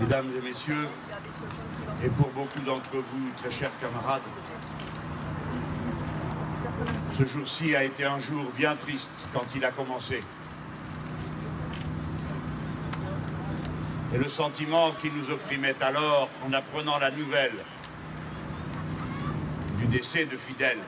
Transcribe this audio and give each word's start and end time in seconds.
Mesdames 0.00 0.30
et 0.38 0.48
messieurs, 0.48 0.86
et 2.04 2.08
pour 2.08 2.28
beaucoup 2.28 2.60
d'entre 2.60 2.92
vous, 2.92 3.30
très 3.42 3.50
chers 3.50 3.72
camarades, 3.80 4.22
ce 7.18 7.24
jour-ci 7.26 7.74
a 7.74 7.82
été 7.82 8.04
un 8.04 8.20
jour 8.20 8.44
bien 8.56 8.76
triste 8.76 9.08
quand 9.34 9.44
il 9.56 9.64
a 9.64 9.72
commencé. 9.72 10.22
Et 14.14 14.18
le 14.18 14.28
sentiment 14.28 14.92
qui 15.02 15.10
nous 15.10 15.32
opprimait 15.32 15.74
alors 15.82 16.28
en 16.46 16.52
apprenant 16.52 16.98
la 16.98 17.10
nouvelle 17.10 17.56
du 19.78 19.86
décès 19.86 20.26
de 20.26 20.36
Fidèle 20.36 20.78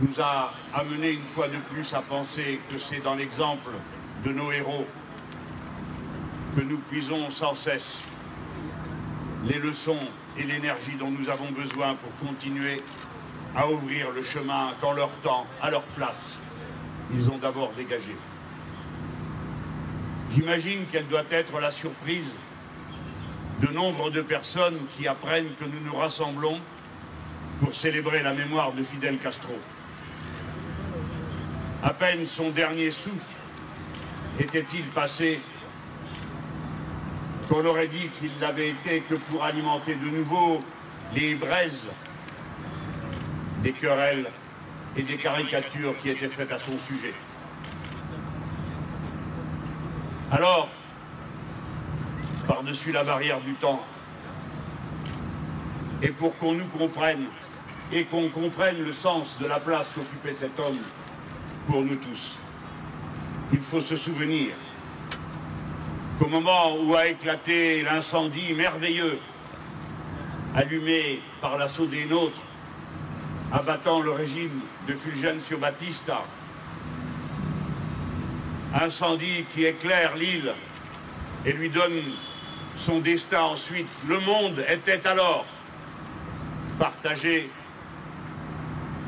nous 0.00 0.20
a 0.20 0.54
amené 0.74 1.10
une 1.10 1.26
fois 1.26 1.48
de 1.48 1.56
plus 1.72 1.92
à 1.92 2.00
penser 2.00 2.60
que 2.70 2.78
c'est 2.78 3.02
dans 3.02 3.16
l'exemple 3.16 3.70
de 4.24 4.32
nos 4.32 4.52
héros 4.52 4.86
que 6.60 6.64
nous 6.66 6.78
puisons 6.78 7.30
sans 7.30 7.54
cesse 7.54 8.00
les 9.46 9.58
leçons 9.58 9.96
et 10.36 10.42
l'énergie 10.42 10.94
dont 10.98 11.10
nous 11.10 11.30
avons 11.30 11.50
besoin 11.52 11.94
pour 11.94 12.28
continuer 12.28 12.76
à 13.56 13.66
ouvrir 13.66 14.10
le 14.10 14.22
chemin 14.22 14.74
qu'en 14.78 14.92
leur 14.92 15.08
temps, 15.22 15.46
à 15.62 15.70
leur 15.70 15.80
place, 15.82 16.38
ils 17.14 17.26
ont 17.30 17.38
d'abord 17.38 17.72
dégagé. 17.78 18.14
J'imagine 20.32 20.84
quelle 20.92 21.06
doit 21.08 21.24
être 21.30 21.58
la 21.60 21.72
surprise 21.72 22.34
de 23.62 23.68
nombre 23.68 24.10
de 24.10 24.20
personnes 24.20 24.80
qui 24.98 25.08
apprennent 25.08 25.54
que 25.58 25.64
nous 25.64 25.80
nous 25.82 25.96
rassemblons 25.96 26.60
pour 27.60 27.74
célébrer 27.74 28.22
la 28.22 28.34
mémoire 28.34 28.72
de 28.72 28.84
Fidel 28.84 29.16
Castro. 29.16 29.54
À 31.82 31.94
peine 31.94 32.26
son 32.26 32.50
dernier 32.50 32.90
souffle 32.90 33.34
était-il 34.38 34.84
passé 34.88 35.40
qu'on 37.50 37.66
aurait 37.66 37.88
dit 37.88 38.08
qu'il 38.20 38.30
n'avait 38.40 38.70
été 38.70 39.00
que 39.00 39.16
pour 39.16 39.42
alimenter 39.42 39.96
de 39.96 40.08
nouveau 40.08 40.60
les 41.16 41.34
braises 41.34 41.88
des 43.64 43.72
querelles 43.72 44.30
et 44.96 45.02
des 45.02 45.16
caricatures 45.16 45.98
qui 45.98 46.10
étaient 46.10 46.28
faites 46.28 46.52
à 46.52 46.58
son 46.60 46.78
sujet. 46.86 47.12
Alors, 50.30 50.68
par-dessus 52.46 52.92
la 52.92 53.02
barrière 53.02 53.40
du 53.40 53.54
temps, 53.54 53.84
et 56.02 56.10
pour 56.10 56.38
qu'on 56.38 56.54
nous 56.54 56.66
comprenne, 56.66 57.24
et 57.92 58.04
qu'on 58.04 58.28
comprenne 58.28 58.80
le 58.84 58.92
sens 58.92 59.38
de 59.40 59.48
la 59.48 59.58
place 59.58 59.88
qu'occupait 59.92 60.36
cet 60.38 60.58
homme 60.60 60.78
pour 61.66 61.82
nous 61.82 61.96
tous, 61.96 62.36
il 63.52 63.60
faut 63.60 63.80
se 63.80 63.96
souvenir 63.96 64.52
qu'au 66.20 66.28
moment 66.28 66.76
où 66.76 66.94
a 66.94 67.06
éclaté 67.06 67.82
l'incendie 67.82 68.52
merveilleux 68.52 69.18
allumé 70.54 71.22
par 71.40 71.56
l'assaut 71.56 71.86
des 71.86 72.04
nôtres, 72.04 72.44
abattant 73.50 74.00
le 74.00 74.10
régime 74.10 74.60
de 74.86 74.92
Fulgencio 74.92 75.56
Batista, 75.56 76.22
incendie 78.74 79.46
qui 79.54 79.64
éclaire 79.64 80.14
l'île 80.16 80.52
et 81.46 81.52
lui 81.52 81.70
donne 81.70 82.02
son 82.76 82.98
destin 82.98 83.40
ensuite. 83.40 83.88
Le 84.06 84.20
monde 84.20 84.62
était 84.68 85.06
alors 85.06 85.46
partagé 86.78 87.48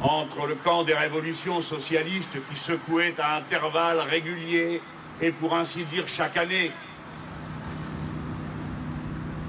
entre 0.01 0.47
le 0.47 0.55
camp 0.55 0.83
des 0.85 0.95
révolutions 0.95 1.61
socialistes 1.61 2.39
qui 2.51 2.59
secouait 2.59 3.15
à 3.21 3.37
intervalles 3.37 4.01
réguliers 4.01 4.81
et 5.21 5.31
pour 5.31 5.55
ainsi 5.55 5.85
dire 5.85 6.05
chaque 6.09 6.39
année 6.39 6.73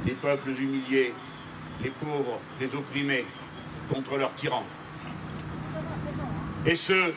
les 0.05 0.13
peuples 0.13 0.49
humiliés, 0.49 1.13
les 1.81 1.89
pauvres, 1.89 2.39
les 2.59 2.73
opprimés 2.75 3.25
contre 3.91 4.17
leurs 4.17 4.33
tyrans. 4.35 4.65
Et 6.65 6.75
ceux 6.75 7.13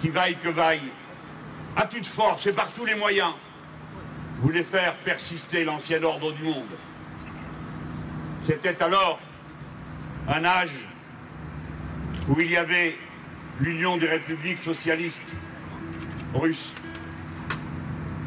qui 0.00 0.08
vaillent 0.08 0.36
que 0.36 0.48
vaillent, 0.48 0.92
à 1.76 1.86
toute 1.86 2.06
force 2.06 2.46
et 2.46 2.52
par 2.52 2.68
tous 2.68 2.84
les 2.84 2.94
moyens, 2.94 3.32
voulaient 4.40 4.62
faire 4.62 4.94
persister 4.96 5.64
l'ancien 5.64 6.02
ordre 6.02 6.32
du 6.32 6.44
monde. 6.44 6.64
C'était 8.42 8.82
alors 8.82 9.20
un 10.28 10.44
âge 10.44 10.88
où 12.28 12.40
il 12.40 12.50
y 12.50 12.56
avait 12.56 12.96
l'Union 13.60 13.96
des 13.96 14.08
républiques 14.08 14.62
socialistes 14.62 15.20
russes. 16.34 16.72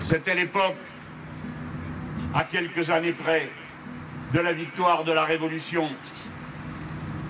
C'était 0.06 0.36
l'époque, 0.36 0.76
à 2.34 2.44
quelques 2.44 2.90
années 2.90 3.14
près, 3.14 3.50
de 4.34 4.40
la 4.40 4.54
victoire 4.54 5.04
de 5.04 5.12
la 5.12 5.24
Révolution 5.24 5.88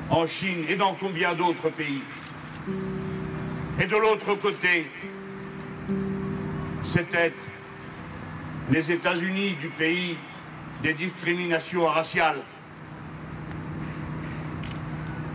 en 0.10 0.28
Chine 0.28 0.66
et 0.70 0.76
dans 0.76 0.94
combien 0.94 1.34
d'autres 1.36 1.70
pays. 1.70 2.02
Et 3.80 3.86
de 3.86 3.98
l'autre 3.98 4.36
côté, 4.36 4.90
c'était 6.86 7.34
les 8.72 8.92
États-Unis 8.92 9.56
du 9.62 9.68
pays 9.70 10.18
des 10.82 10.94
discriminations 10.94 11.86
raciales. 11.86 12.42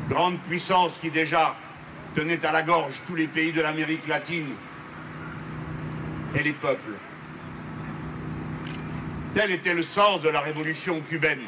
Grande 0.09 0.38
puissance 0.41 0.98
qui 1.00 1.10
déjà 1.10 1.54
tenait 2.15 2.44
à 2.44 2.53
la 2.53 2.62
gorge 2.62 3.03
tous 3.06 3.15
les 3.15 3.28
pays 3.28 3.53
de 3.53 3.60
l'Amérique 3.60 4.06
latine 4.09 4.54
et 6.34 6.42
les 6.42 6.53
peuples. 6.53 6.94
Tel 9.35 9.53
était 9.53 9.75
le 9.75 9.83
sens 9.83 10.23
de 10.23 10.29
la 10.29 10.41
révolution 10.41 11.01
cubaine. 11.01 11.43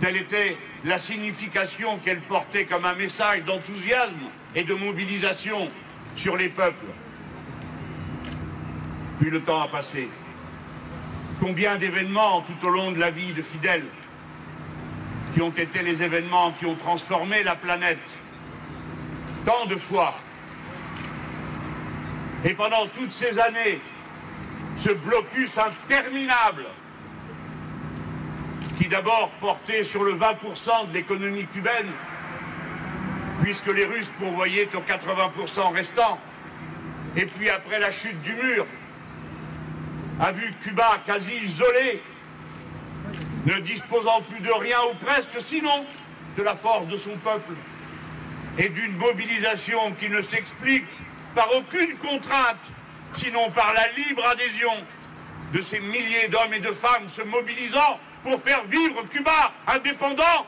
Telle 0.00 0.16
était 0.16 0.56
la 0.84 0.98
signification 0.98 1.98
qu'elle 1.98 2.20
portait 2.20 2.64
comme 2.64 2.84
un 2.84 2.94
message 2.94 3.44
d'enthousiasme 3.44 4.28
et 4.54 4.64
de 4.64 4.74
mobilisation 4.74 5.68
sur 6.16 6.36
les 6.36 6.48
peuples. 6.48 6.90
Puis 9.20 9.30
le 9.30 9.40
temps 9.42 9.62
a 9.62 9.68
passé. 9.68 10.08
Combien 11.40 11.76
d'événements 11.76 12.42
tout 12.42 12.66
au 12.66 12.70
long 12.70 12.92
de 12.92 12.98
la 12.98 13.10
vie 13.10 13.32
de 13.34 13.42
Fidel 13.42 13.84
qui 15.34 15.42
ont 15.42 15.50
été 15.50 15.82
les 15.82 16.02
événements 16.02 16.52
qui 16.52 16.66
ont 16.66 16.74
transformé 16.74 17.42
la 17.42 17.54
planète 17.54 17.98
tant 19.44 19.66
de 19.66 19.76
fois. 19.76 20.14
Et 22.44 22.54
pendant 22.54 22.86
toutes 22.86 23.12
ces 23.12 23.38
années, 23.38 23.80
ce 24.78 24.90
blocus 24.90 25.58
interminable 25.58 26.66
qui 28.78 28.88
d'abord 28.88 29.30
portait 29.40 29.84
sur 29.84 30.02
le 30.02 30.14
20% 30.14 30.88
de 30.88 30.94
l'économie 30.94 31.46
cubaine, 31.46 31.90
puisque 33.42 33.68
les 33.68 33.84
Russes 33.84 34.10
pourvoyaient 34.18 34.68
aux 34.74 34.80
80% 34.80 35.72
restants, 35.72 36.18
et 37.16 37.26
puis 37.26 37.50
après 37.50 37.78
la 37.78 37.90
chute 37.90 38.20
du 38.22 38.34
mur, 38.34 38.66
a 40.20 40.32
vu 40.32 40.52
Cuba 40.62 40.98
quasi 41.06 41.32
isolé, 41.44 42.02
ne 43.46 43.60
disposant 43.60 44.20
plus 44.30 44.40
de 44.40 44.52
rien 44.52 44.78
ou 44.90 45.04
presque, 45.04 45.40
sinon 45.40 45.84
de 46.36 46.42
la 46.42 46.54
force 46.54 46.86
de 46.86 46.96
son 46.96 47.16
peuple, 47.18 47.54
et 48.58 48.68
d'une 48.68 48.96
mobilisation 48.96 49.92
qui 50.00 50.08
ne 50.10 50.22
s'explique 50.22 50.86
par 51.34 51.48
aucune 51.56 51.96
contrainte 51.96 52.58
sinon 53.16 53.50
par 53.50 53.72
la 53.74 53.88
libre 53.92 54.24
adhésion 54.26 54.72
de 55.52 55.60
ces 55.60 55.80
milliers 55.80 56.28
d'hommes 56.28 56.54
et 56.54 56.60
de 56.60 56.72
femmes 56.72 57.08
se 57.08 57.22
mobilisant 57.22 58.00
pour 58.22 58.40
faire 58.42 58.62
vivre 58.64 59.02
Cuba 59.10 59.52
indépendant. 59.66 60.46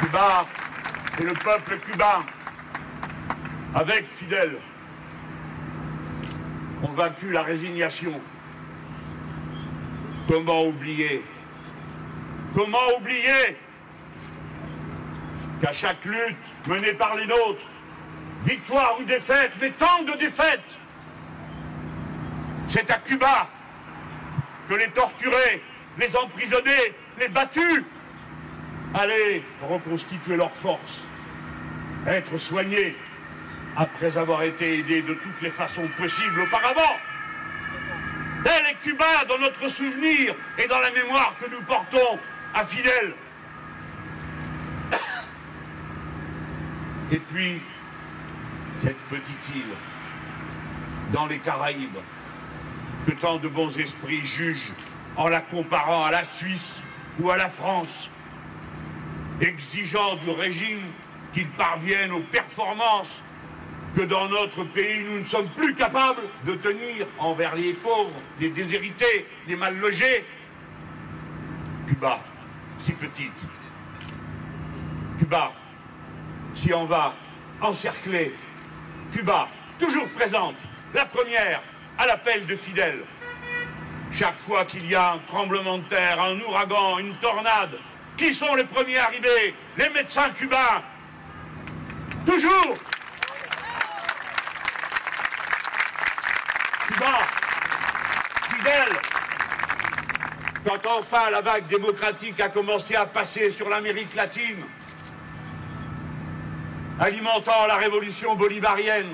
Cuba 0.00 0.46
et 1.20 1.22
le 1.22 1.32
peuple 1.32 1.78
cubain, 1.78 2.24
avec 3.74 4.08
Fidel, 4.08 4.56
ont 6.82 6.92
vaincu 6.92 7.30
la 7.30 7.42
résignation. 7.42 8.12
Comment 10.28 10.64
oublier? 10.64 11.22
Comment 12.54 12.96
oublier? 12.98 13.56
Qu'à 15.60 15.72
chaque 15.72 16.04
lutte 16.04 16.36
menée 16.66 16.94
par 16.94 17.14
les 17.16 17.26
nôtres, 17.26 17.66
victoire 18.44 18.96
ou 19.00 19.04
défaite, 19.04 19.52
mais 19.60 19.70
tant 19.70 20.02
de 20.04 20.16
défaites. 20.18 20.78
C'est 22.68 22.90
à 22.90 22.98
Cuba 22.98 23.48
que 24.68 24.74
les 24.74 24.88
torturés, 24.90 25.62
les 25.98 26.16
emprisonnés, 26.16 26.94
les 27.18 27.28
battus 27.28 27.82
allaient 28.94 29.42
reconstituer 29.68 30.36
leurs 30.36 30.54
forces, 30.54 31.00
être 32.06 32.38
soignés 32.38 32.96
après 33.76 34.16
avoir 34.16 34.42
été 34.42 34.78
aidés 34.78 35.02
de 35.02 35.14
toutes 35.14 35.42
les 35.42 35.50
façons 35.50 35.86
possibles 35.98 36.40
auparavant. 36.40 36.96
Elle 38.44 38.66
est 38.66 38.76
Cuba 38.82 39.24
dans 39.28 39.38
notre 39.38 39.68
souvenir 39.68 40.34
et 40.58 40.66
dans 40.66 40.78
la 40.78 40.90
mémoire 40.90 41.34
que 41.40 41.50
nous 41.50 41.60
portons 41.62 42.18
à 42.54 42.64
Fidel. 42.64 43.12
Et 47.12 47.18
puis, 47.18 47.60
cette 48.82 49.00
petite 49.08 49.54
île 49.54 49.74
dans 51.12 51.26
les 51.26 51.38
Caraïbes, 51.38 51.98
que 53.06 53.12
tant 53.12 53.38
de 53.38 53.48
bons 53.48 53.76
esprits 53.78 54.24
jugent 54.24 54.72
en 55.16 55.28
la 55.28 55.40
comparant 55.40 56.04
à 56.04 56.12
la 56.12 56.24
Suisse 56.24 56.76
ou 57.18 57.30
à 57.30 57.36
la 57.36 57.48
France, 57.48 58.08
exigeant 59.40 60.14
du 60.24 60.30
régime 60.30 60.80
qu'il 61.32 61.48
parvienne 61.48 62.12
aux 62.12 62.20
performances 62.20 63.20
que 63.96 64.02
dans 64.02 64.28
notre 64.28 64.62
pays 64.64 65.02
nous 65.04 65.20
ne 65.20 65.24
sommes 65.24 65.48
plus 65.48 65.74
capables 65.74 66.20
de 66.46 66.54
tenir 66.54 67.06
envers 67.18 67.56
les 67.56 67.72
pauvres, 67.72 68.16
les 68.38 68.50
déshérités, 68.50 69.26
les 69.48 69.56
mal 69.56 69.76
logés. 69.78 70.24
Cuba, 71.88 72.20
si 72.78 72.92
petite. 72.92 73.32
Cuba, 75.18 75.52
si 76.60 76.74
on 76.74 76.84
va 76.84 77.14
encercler. 77.60 78.34
Cuba, 79.12 79.48
toujours 79.78 80.08
présente, 80.10 80.56
la 80.94 81.04
première 81.06 81.62
à 81.98 82.06
l'appel 82.06 82.46
de 82.46 82.56
fidèles. 82.56 83.04
Chaque 84.12 84.38
fois 84.38 84.64
qu'il 84.64 84.86
y 84.86 84.94
a 84.94 85.12
un 85.12 85.18
tremblement 85.18 85.78
de 85.78 85.84
terre, 85.84 86.20
un 86.20 86.38
ouragan, 86.40 86.98
une 86.98 87.14
tornade, 87.16 87.78
qui 88.16 88.34
sont 88.34 88.54
les 88.54 88.64
premiers 88.64 88.98
arrivés? 88.98 89.54
Les 89.76 89.88
médecins 89.90 90.30
cubains. 90.30 90.82
Toujours 92.26 92.74
Cuba, 96.88 97.18
fidèle. 98.50 98.96
Quand 100.66 100.98
enfin 100.98 101.30
la 101.30 101.40
vague 101.40 101.66
démocratique 101.68 102.38
a 102.40 102.48
commencé 102.48 102.94
à 102.94 103.06
passer 103.06 103.50
sur 103.50 103.70
l'Amérique 103.70 104.14
latine, 104.14 104.62
alimentant 107.00 107.66
la 107.66 107.76
révolution 107.76 108.36
bolivarienne, 108.36 109.10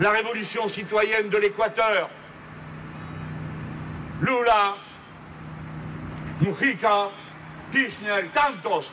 la 0.00 0.10
révolution 0.10 0.68
citoyenne 0.68 1.28
de 1.28 1.38
l'Équateur, 1.38 2.10
Lula, 4.20 4.74
Mujica, 6.40 7.08
Kirchner, 7.72 8.28
tantos. 8.34 8.90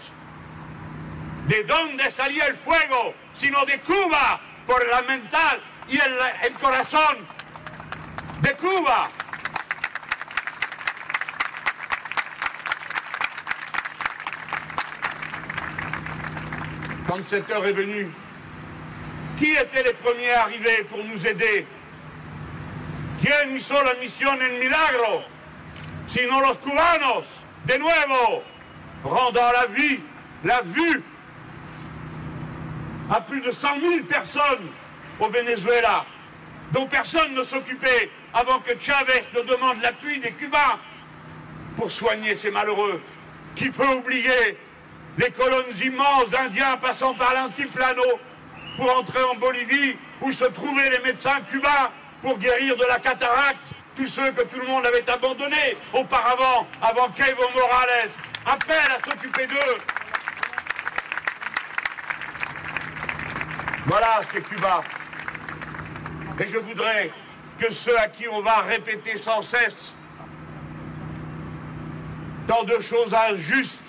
¿De 1.47 1.63
dónde 1.63 2.09
salía 2.11 2.45
el 2.45 2.55
fuego? 2.55 3.13
Sino 3.33 3.65
de 3.65 3.79
Cuba, 3.79 4.39
por 4.67 4.87
la 4.87 5.01
mental 5.01 5.59
y 5.89 5.97
el, 5.97 6.13
el 6.43 6.53
corazón 6.53 7.17
de 8.41 8.53
Cuba. 8.53 9.09
Quand 17.13 17.19
cette 17.29 17.51
heure 17.51 17.63
est 17.67 17.73
venue, 17.73 18.07
qui 19.37 19.51
étaient 19.51 19.83
les 19.83 19.93
premiers 19.93 20.31
arrivés 20.31 20.83
pour 20.89 20.97
nous 20.97 21.27
aider? 21.27 21.63
¿Quién 23.21 23.55
hizo 23.55 23.75
la 23.83 23.93
misión 24.01 24.41
en 24.41 24.59
milagro? 24.59 25.21
Sino 26.07 26.41
los 26.41 26.57
cubanos, 26.57 27.25
de 27.65 27.77
nuevo, 27.77 28.43
rendant 29.03 29.51
la 29.51 29.67
vie, 29.67 29.99
la 30.43 30.61
vue 30.63 31.03
à 33.11 33.21
plus 33.21 33.41
de 33.41 33.51
100 33.51 33.77
000 33.79 34.05
personnes 34.05 34.67
au 35.19 35.29
Venezuela, 35.29 36.05
dont 36.71 36.87
personne 36.87 37.35
ne 37.35 37.43
s'occupait 37.43 38.09
avant 38.33 38.57
que 38.57 38.71
Chavez 38.81 39.23
ne 39.35 39.41
demande 39.41 39.79
l'appui 39.83 40.17
des 40.17 40.31
Cubains 40.31 40.79
pour 41.77 41.91
soigner 41.91 42.33
ces 42.33 42.49
malheureux. 42.49 42.99
Qui 43.55 43.69
peut 43.69 43.87
oublier 43.97 44.57
les 45.17 45.31
colonnes 45.31 45.77
immenses 45.83 46.29
d'Indiens 46.29 46.77
passant 46.77 47.13
par 47.13 47.33
l'antiplano 47.33 48.03
pour 48.77 48.97
entrer 48.97 49.23
en 49.23 49.35
Bolivie 49.35 49.95
où 50.21 50.31
se 50.31 50.45
trouvaient 50.45 50.89
les 50.89 50.99
médecins 50.99 51.41
cubains 51.49 51.91
pour 52.21 52.37
guérir 52.39 52.75
de 52.77 52.85
la 52.85 52.99
cataracte 52.99 53.59
tous 53.95 54.07
ceux 54.07 54.31
que 54.31 54.41
tout 54.43 54.59
le 54.59 54.67
monde 54.67 54.85
avait 54.85 55.07
abandonnés 55.07 55.77
auparavant, 55.93 56.67
avant 56.81 57.09
qu'Evo 57.09 57.43
Morales 57.53 58.09
appelle 58.45 58.91
à 58.91 59.09
s'occuper 59.09 59.45
d'eux. 59.45 59.77
Voilà, 63.85 64.21
c'est 64.31 64.43
Cuba. 64.43 64.83
Et 66.39 66.47
je 66.47 66.57
voudrais 66.57 67.11
que 67.59 67.71
ceux 67.71 67.97
à 67.99 68.07
qui 68.07 68.27
on 68.27 68.41
va 68.41 68.61
répéter 68.61 69.17
sans 69.17 69.43
cesse 69.43 69.93
tant 72.47 72.63
de 72.63 72.79
choses 72.81 73.13
injustes 73.13 73.82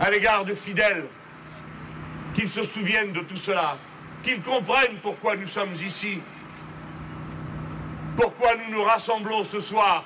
à 0.00 0.10
l'égard 0.10 0.44
de 0.44 0.54
fidèles, 0.54 1.04
qu'ils 2.34 2.48
se 2.48 2.64
souviennent 2.64 3.12
de 3.12 3.20
tout 3.20 3.36
cela, 3.36 3.76
qu'ils 4.22 4.42
comprennent 4.42 4.96
pourquoi 5.02 5.36
nous 5.36 5.48
sommes 5.48 5.74
ici, 5.84 6.20
pourquoi 8.16 8.50
nous 8.56 8.76
nous 8.76 8.84
rassemblons 8.84 9.44
ce 9.44 9.60
soir, 9.60 10.04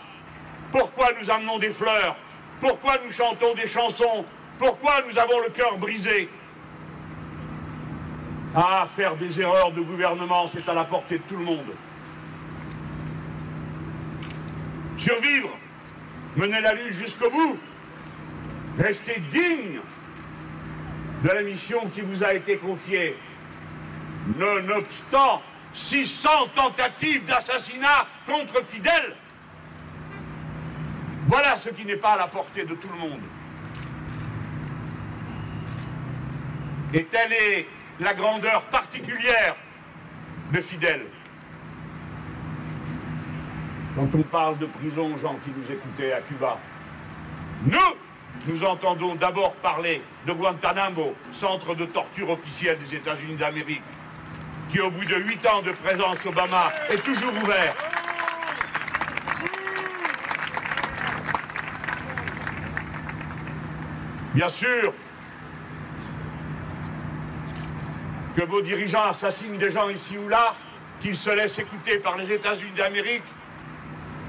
pourquoi 0.70 1.08
nous 1.20 1.30
amenons 1.30 1.58
des 1.58 1.70
fleurs, 1.70 2.16
pourquoi 2.60 2.94
nous 3.04 3.12
chantons 3.12 3.54
des 3.54 3.68
chansons, 3.68 4.24
pourquoi 4.58 5.02
nous 5.08 5.18
avons 5.18 5.40
le 5.40 5.50
cœur 5.50 5.76
brisé. 5.78 6.28
Ah, 8.54 8.86
faire 8.94 9.16
des 9.16 9.40
erreurs 9.40 9.72
de 9.72 9.80
gouvernement, 9.80 10.50
c'est 10.52 10.68
à 10.68 10.74
la 10.74 10.84
portée 10.84 11.18
de 11.18 11.22
tout 11.22 11.36
le 11.36 11.44
monde. 11.44 11.74
Survivre, 14.98 15.50
mener 16.36 16.60
la 16.60 16.74
lutte 16.74 16.92
jusqu'au 16.92 17.30
bout, 17.30 17.58
rester 18.78 19.20
digne 19.30 19.80
de 21.22 21.28
la 21.28 21.42
mission 21.42 21.88
qui 21.94 22.00
vous 22.00 22.24
a 22.24 22.34
été 22.34 22.56
confiée, 22.56 23.16
nonobstant 24.36 25.42
600 25.74 26.28
tentatives 26.54 27.24
d'assassinat 27.24 28.06
contre 28.26 28.64
fidèles. 28.64 29.16
Voilà 31.26 31.56
ce 31.56 31.70
qui 31.70 31.84
n'est 31.84 31.96
pas 31.96 32.12
à 32.12 32.18
la 32.18 32.26
portée 32.26 32.64
de 32.64 32.74
tout 32.74 32.88
le 32.88 32.98
monde. 32.98 33.20
Et 36.92 37.04
telle 37.04 37.32
est 37.32 37.66
la 38.00 38.12
grandeur 38.14 38.62
particulière 38.64 39.56
de 40.52 40.60
fidèles. 40.60 41.06
Quand 43.94 44.08
on 44.14 44.22
parle 44.22 44.58
de 44.58 44.66
prison 44.66 45.14
aux 45.14 45.18
gens 45.18 45.36
qui 45.44 45.50
nous 45.56 45.70
écoutaient 45.72 46.12
à 46.12 46.20
Cuba, 46.20 46.58
nous, 47.66 47.78
nous 48.46 48.64
entendons 48.64 49.14
d'abord 49.14 49.54
parler 49.56 50.02
de 50.26 50.32
Guantanamo, 50.32 51.14
centre 51.32 51.74
de 51.74 51.86
torture 51.86 52.30
officiel 52.30 52.78
des 52.78 52.96
États-Unis 52.96 53.36
d'Amérique 53.36 53.82
qui, 54.70 54.80
au 54.80 54.90
bout 54.90 55.04
de 55.04 55.16
huit 55.16 55.46
ans 55.46 55.62
de 55.62 55.72
présence 55.72 56.24
Obama, 56.24 56.72
est 56.88 57.02
toujours 57.02 57.32
ouvert. 57.42 57.74
Bien 64.34 64.48
sûr 64.48 64.94
que 68.34 68.42
vos 68.42 68.62
dirigeants 68.62 69.04
assassinent 69.10 69.58
des 69.58 69.70
gens 69.70 69.90
ici 69.90 70.16
ou 70.16 70.28
là, 70.28 70.54
qu'ils 71.02 71.18
se 71.18 71.30
laissent 71.30 71.58
écouter 71.58 71.98
par 71.98 72.16
les 72.16 72.32
États-Unis 72.32 72.72
d'Amérique, 72.74 73.24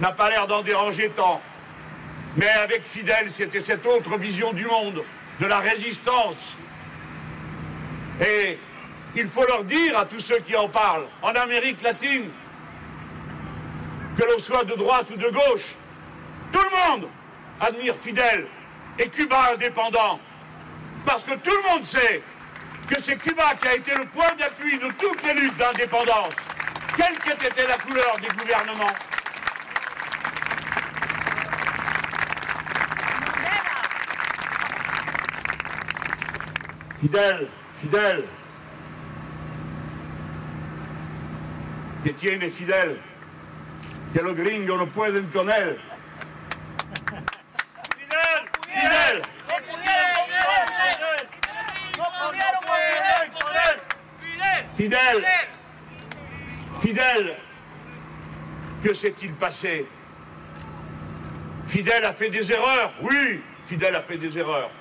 n'a 0.01 0.11
pas 0.11 0.29
l'air 0.29 0.45
d'en 0.47 0.61
déranger 0.61 1.09
tant. 1.09 1.41
Mais 2.35 2.49
avec 2.49 2.83
Fidel, 2.83 3.29
c'était 3.33 3.61
cette 3.61 3.85
autre 3.85 4.17
vision 4.17 4.53
du 4.53 4.65
monde, 4.65 5.03
de 5.39 5.45
la 5.45 5.59
résistance. 5.59 6.57
Et 8.25 8.57
il 9.15 9.27
faut 9.27 9.45
leur 9.45 9.63
dire 9.63 9.97
à 9.97 10.05
tous 10.05 10.19
ceux 10.19 10.39
qui 10.39 10.55
en 10.55 10.67
parlent, 10.67 11.05
en 11.21 11.29
Amérique 11.29 11.81
latine, 11.83 12.29
que 14.17 14.23
l'on 14.23 14.39
soit 14.39 14.63
de 14.63 14.75
droite 14.75 15.07
ou 15.11 15.17
de 15.17 15.29
gauche, 15.29 15.75
tout 16.51 16.59
le 16.59 16.91
monde 16.91 17.09
admire 17.59 17.95
Fidel 18.01 18.47
et 18.97 19.09
Cuba 19.09 19.53
indépendant. 19.53 20.19
Parce 21.05 21.23
que 21.23 21.35
tout 21.35 21.51
le 21.51 21.69
monde 21.69 21.85
sait 21.85 22.21
que 22.87 23.01
c'est 23.01 23.17
Cuba 23.17 23.53
qui 23.61 23.67
a 23.67 23.75
été 23.75 23.93
le 23.95 24.05
point 24.05 24.33
d'appui 24.37 24.77
de 24.77 24.87
toutes 24.99 25.23
les 25.25 25.33
luttes 25.33 25.57
d'indépendance, 25.57 26.33
quelle 26.97 27.17
qu'ait 27.19 27.47
été 27.47 27.67
la 27.67 27.77
couleur 27.77 28.17
des 28.19 28.27
gouvernements. 28.37 28.93
Fidel, 37.03 37.49
fidèle, 37.81 38.23
que 42.01 42.13
tiene 42.13 42.49
Fidel, 42.49 42.97
que 44.13 44.21
los 44.21 44.33
gringos 44.37 44.77
no 44.77 44.87
pueden 44.87 45.25
con 45.27 45.49
él. 45.49 45.77
Fidel, 47.97 48.41
Fidel. 48.69 49.21
Fidel, 54.77 55.25
Fidel, 56.79 57.37
que 58.81 58.93
s'est-il 58.93 59.33
passé 59.33 59.85
Fidel 61.67 62.05
a 62.05 62.13
fait 62.13 62.29
des 62.29 62.49
erreurs. 62.49 62.93
Oui, 63.01 63.43
Fidel 63.67 63.93
a 63.93 64.01
fait 64.01 64.17
des 64.17 64.37
erreurs. 64.37 64.71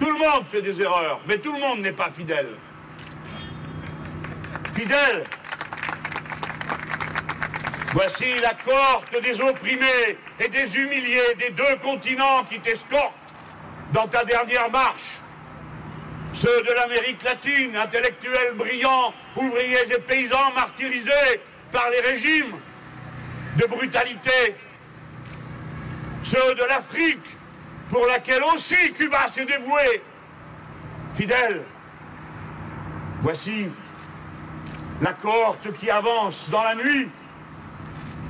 Tout 0.00 0.10
le 0.10 0.18
monde 0.18 0.44
fait 0.50 0.62
des 0.62 0.80
erreurs, 0.80 1.20
mais 1.26 1.36
tout 1.38 1.52
le 1.52 1.60
monde 1.60 1.80
n'est 1.80 1.92
pas 1.92 2.10
fidèle. 2.10 2.48
Fidèle 4.74 5.24
Voici 7.92 8.38
la 8.40 8.54
cohorte 8.54 9.20
des 9.20 9.40
opprimés 9.40 10.16
et 10.38 10.48
des 10.48 10.76
humiliés 10.76 11.34
des 11.38 11.50
deux 11.50 11.76
continents 11.82 12.44
qui 12.48 12.60
t'escortent 12.60 13.12
dans 13.92 14.06
ta 14.06 14.24
dernière 14.24 14.70
marche. 14.70 15.18
Ceux 16.34 16.62
de 16.62 16.72
l'Amérique 16.72 17.22
latine, 17.24 17.76
intellectuels 17.76 18.54
brillants, 18.54 19.12
ouvriers 19.36 19.92
et 19.92 19.98
paysans 19.98 20.52
martyrisés 20.54 21.40
par 21.72 21.90
les 21.90 22.00
régimes 22.00 22.56
de 23.56 23.66
brutalité. 23.66 24.54
Ceux 26.22 26.54
de 26.54 26.62
l'Afrique, 26.62 27.26
pour 27.90 28.06
laquelle 28.06 28.42
aussi 28.54 28.92
Cuba 28.92 29.28
s'est 29.34 29.44
dévoué. 29.44 30.02
Fidèle, 31.14 31.64
voici 33.20 33.68
la 35.02 35.12
cohorte 35.12 35.76
qui 35.78 35.90
avance 35.90 36.48
dans 36.50 36.62
la 36.62 36.74
nuit. 36.76 37.08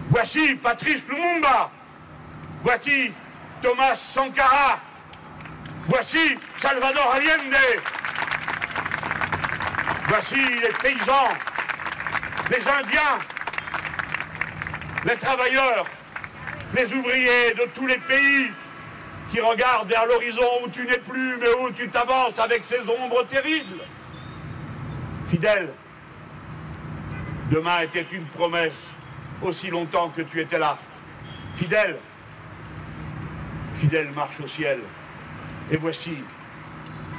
Voici 0.09 0.55
Patrice 0.57 1.07
Lumumba. 1.09 1.71
Voici 2.65 3.13
Thomas 3.63 3.97
Sankara. 3.97 4.81
Voici 5.89 6.39
Salvador 6.61 7.15
Allende. 7.15 7.81
Voici 10.09 10.35
les 10.61 10.73
paysans, 10.83 11.29
les 12.51 12.69
Indiens, 12.69 13.19
les 15.05 15.17
travailleurs, 15.17 15.87
les 16.75 16.93
ouvriers 16.95 17.55
de 17.55 17.69
tous 17.77 17.87
les 17.87 17.99
pays 17.99 18.51
qui 19.31 19.41
regardent 19.41 19.89
vers 19.89 20.07
l'horizon 20.07 20.65
où 20.65 20.69
tu 20.69 20.85
n'es 20.87 20.99
plus, 20.99 21.37
mais 21.39 21.49
où 21.63 21.71
tu 21.71 21.89
t'avances 21.89 22.39
avec 22.39 22.65
ces 22.69 22.81
ombres 22.81 23.25
terribles. 23.29 23.83
Fidèle, 25.29 25.73
demain 27.51 27.81
était 27.83 28.07
une 28.13 28.25
promesse 28.25 28.87
aussi 29.43 29.71
longtemps 29.71 30.09
que 30.09 30.23
tu 30.23 30.41
étais 30.41 30.59
là. 30.59 30.77
Fidèle, 31.57 31.97
fidèle 33.77 34.11
marche 34.11 34.41
au 34.41 34.49
ciel. 34.49 34.81
Et 35.71 35.77
voici 35.77 36.25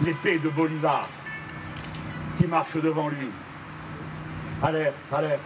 l'épée 0.04 0.40
de 0.40 0.50
Bolivar 0.50 1.08
qui 2.38 2.48
marche 2.48 2.76
devant 2.76 3.08
lui. 3.08 3.30
Alerte, 4.62 4.96
alerte. 5.14 5.42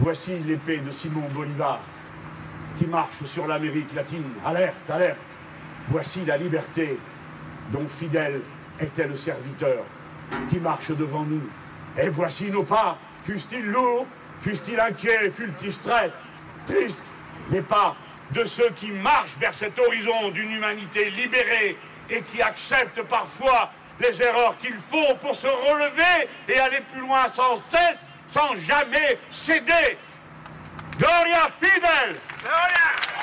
Voici 0.00 0.36
l'épée 0.40 0.78
de 0.78 0.90
Simon 0.90 1.28
Bolivar 1.32 1.80
qui 2.78 2.86
marche 2.86 3.24
sur 3.26 3.46
l'Amérique 3.46 3.94
latine. 3.94 4.24
Alerte, 4.44 4.90
alerte. 4.90 5.16
Voici 5.88 6.24
la 6.24 6.36
liberté 6.36 6.98
dont 7.70 7.86
Fidèle 7.88 8.40
était 8.80 9.06
le 9.06 9.16
serviteur 9.16 9.84
qui 10.50 10.58
marche 10.58 10.90
devant 10.90 11.22
nous. 11.22 11.48
Et 11.98 12.08
voici 12.08 12.50
nos 12.50 12.64
pas, 12.64 12.98
fussent-ils 13.24 13.66
lourds, 13.66 14.06
fussent-ils 14.40 14.78
inquiets, 14.80 15.30
fussent-ils 15.30 15.72
tristes, 15.72 15.90
tristes, 16.66 17.02
les 17.50 17.62
pas 17.62 17.96
de 18.32 18.44
ceux 18.44 18.70
qui 18.70 18.90
marchent 18.90 19.36
vers 19.38 19.54
cet 19.54 19.78
horizon 19.78 20.30
d'une 20.30 20.50
humanité 20.50 21.10
libérée 21.10 21.76
et 22.10 22.22
qui 22.22 22.42
acceptent 22.42 23.02
parfois 23.02 23.70
les 24.00 24.20
erreurs 24.20 24.58
qu'ils 24.58 24.74
font 24.74 25.16
pour 25.22 25.34
se 25.34 25.46
relever 25.46 26.28
et 26.48 26.58
aller 26.58 26.80
plus 26.92 27.00
loin 27.00 27.26
sans 27.34 27.56
cesse, 27.56 28.00
sans 28.30 28.56
jamais 28.58 29.18
céder. 29.30 29.96
Gloria 30.98 31.48
Fidel! 31.60 32.16
Gloria! 32.42 33.15